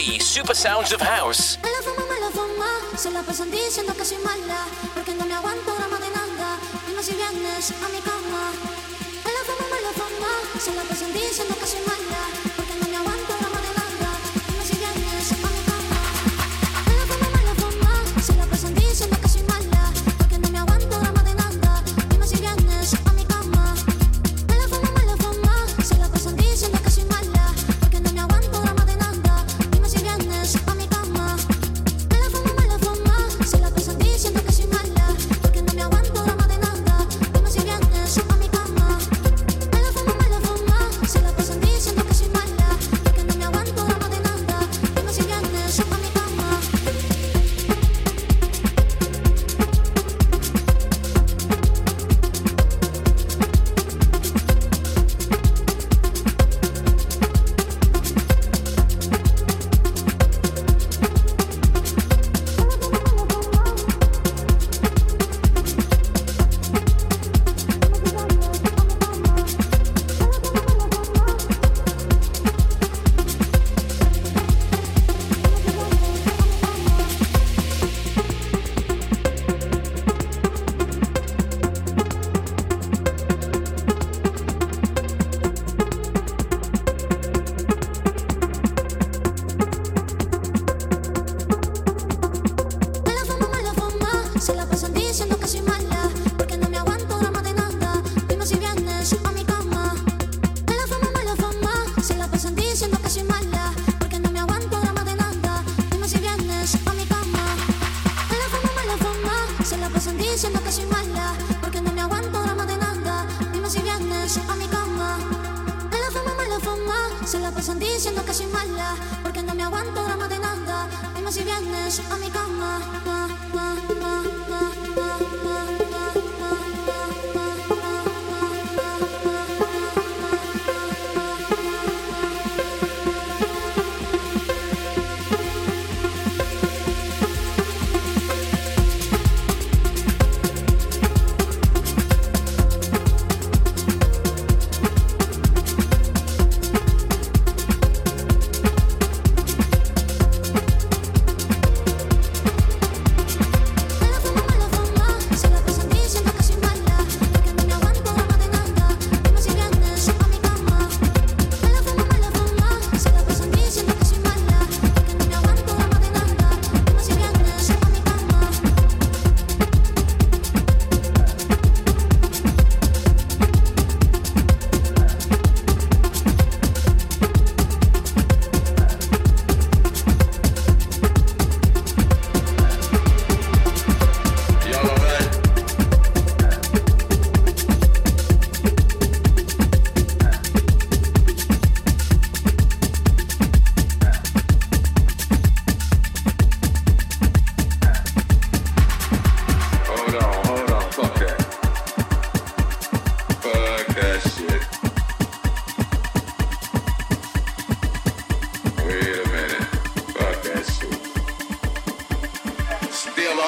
[0.00, 1.58] Super Sounds of House.
[1.62, 5.26] Me la fuma, me la fuma, se la pasan diciendo que soy mala, porque no
[5.26, 8.50] me aguanto de nada, dime si vienes a mi cama.
[9.24, 12.49] Me la fuma, me la fuma, se la pasan diciendo que soy mala.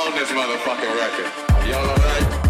[0.04, 1.68] On this motherfucking record.
[1.68, 2.41] Y'all alright?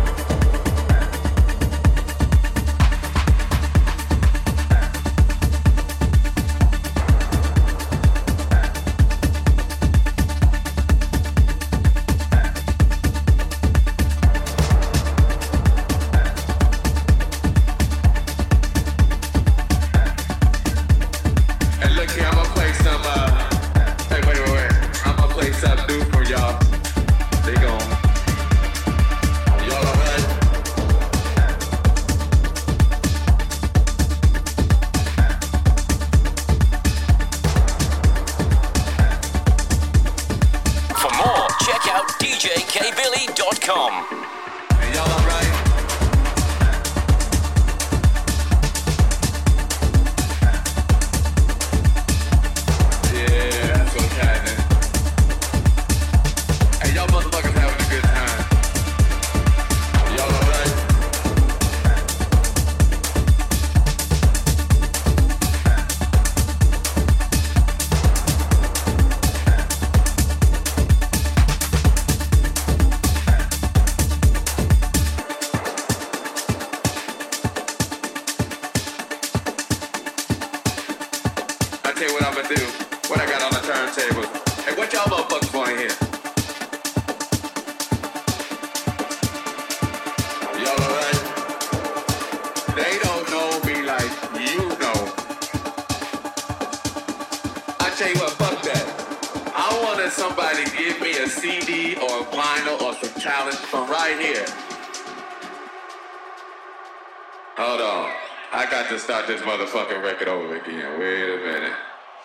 [108.92, 111.00] to start this motherfucking record over again.
[111.00, 111.72] Wait a minute.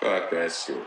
[0.01, 0.83] Fuck that shit.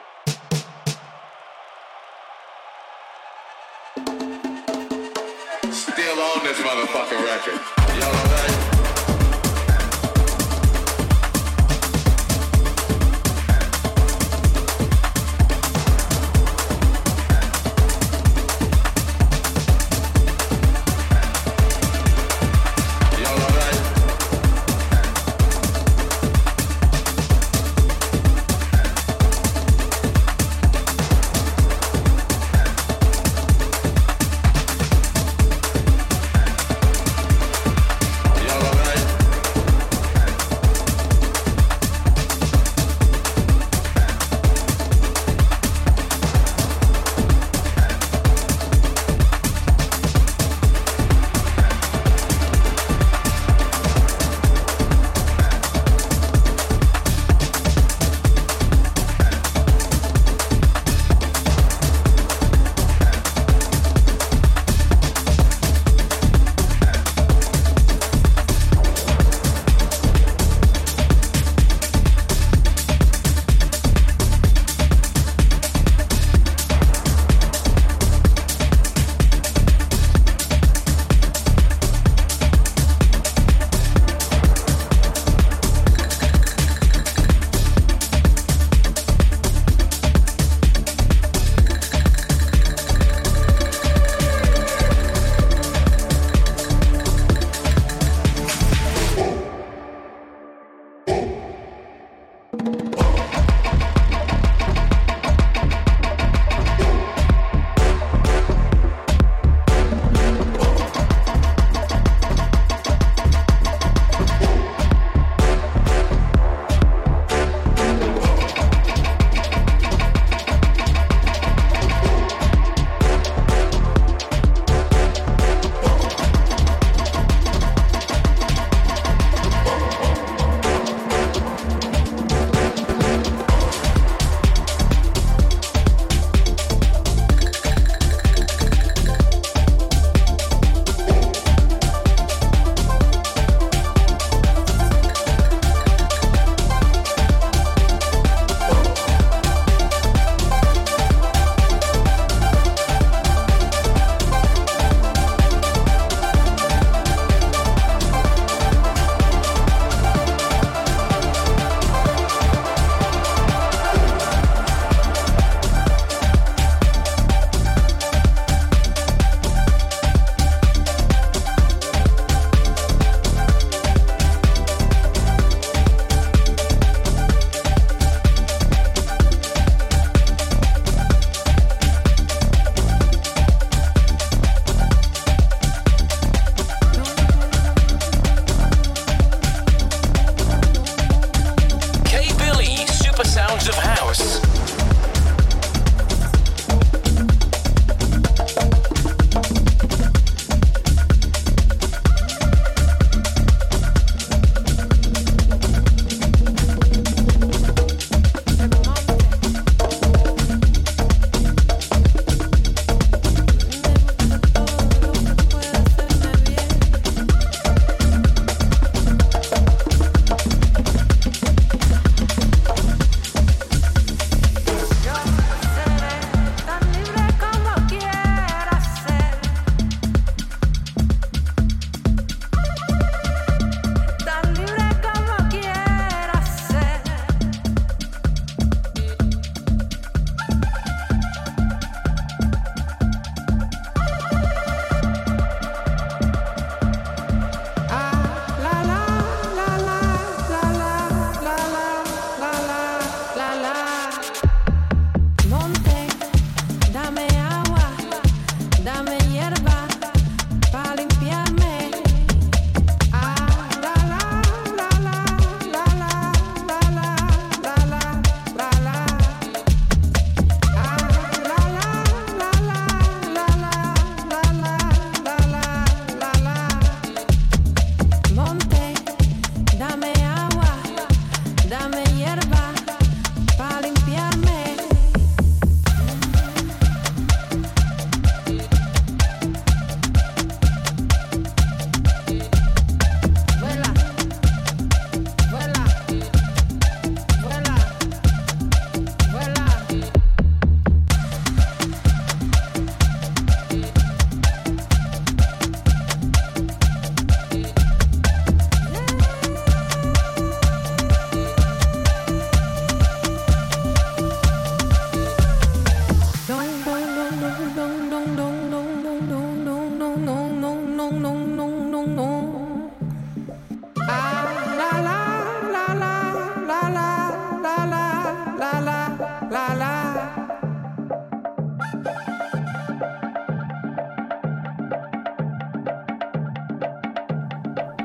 [5.73, 7.61] Still on this motherfucking record.
[7.99, 8.70] Y'all?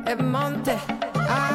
[0.06, 0.78] el monte.
[1.16, 1.55] Ah.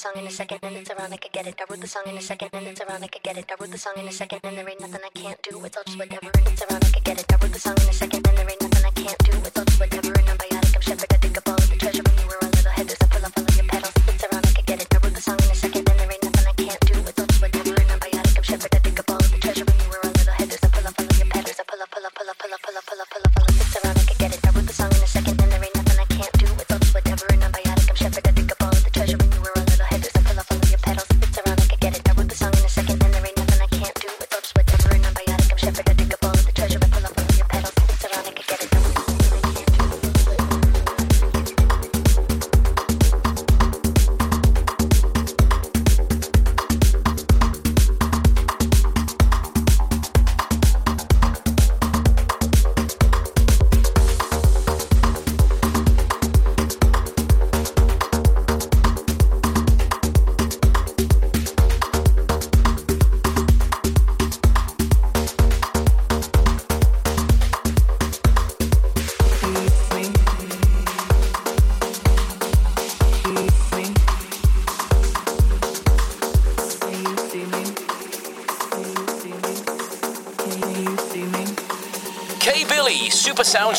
[0.00, 1.60] song in a second and it's around I I get it.
[1.60, 3.52] I wrote the song in a second and it's around I I get it.
[3.52, 5.62] I wrote the song in a second and there ain't nothing I can't do.
[5.62, 7.26] It's all just whatever and it's around I I get it.
[7.30, 8.09] I wrote the song in a second.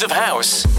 [0.03, 0.70] of house.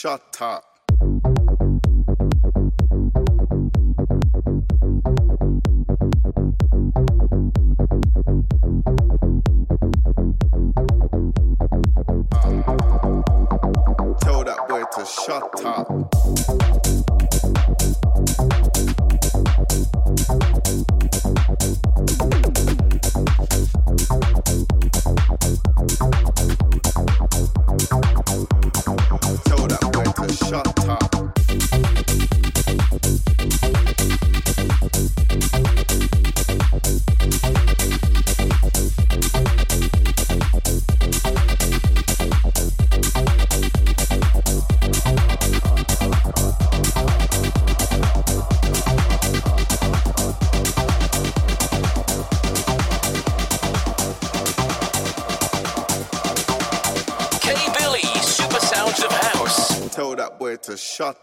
[0.00, 0.69] Shut up.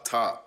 [0.09, 0.43] Shut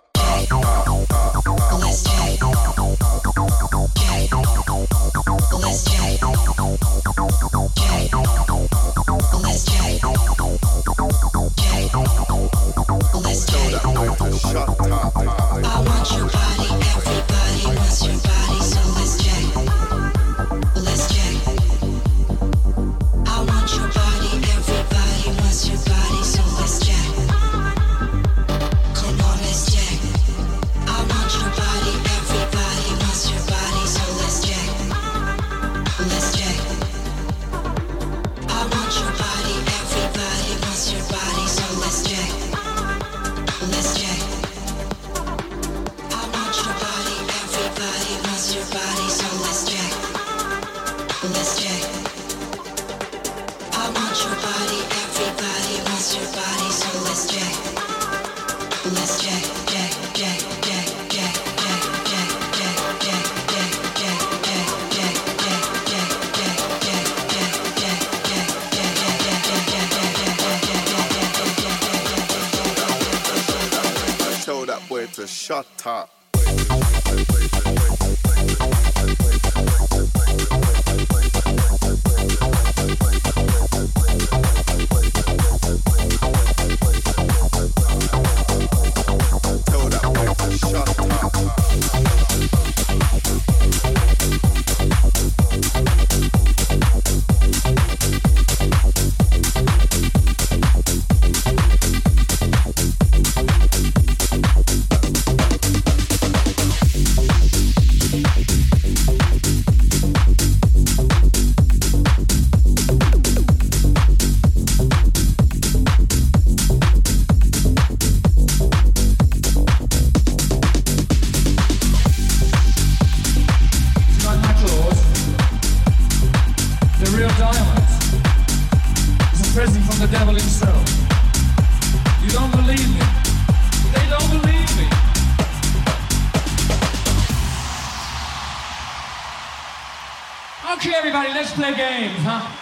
[141.41, 142.60] let's play games, huh?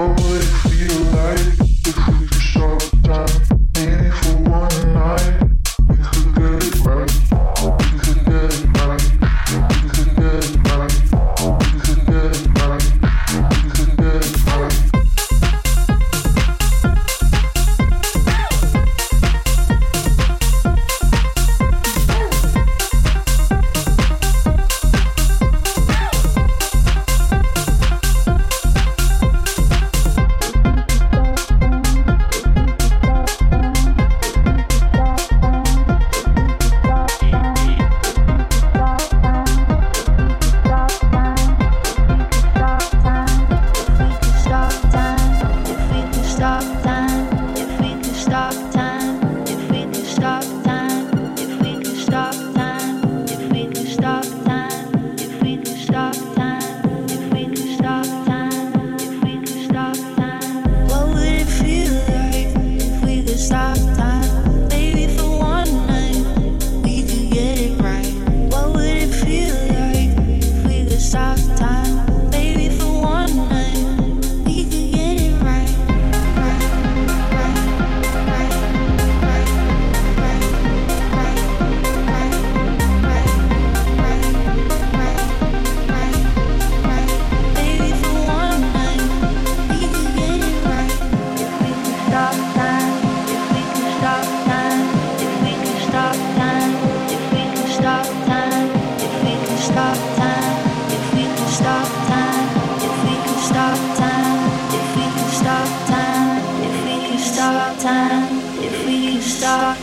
[0.00, 1.40] What would it feel like
[1.84, 2.29] if we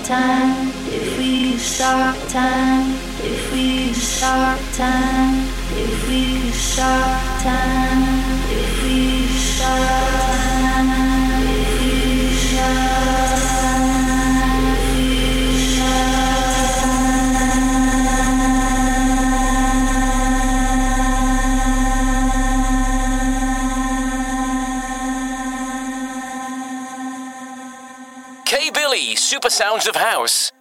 [0.03, 9.27] time, if we start time, if we start time, if we start time, if we
[9.27, 10.26] start time.
[29.27, 30.53] Super Sounds of House.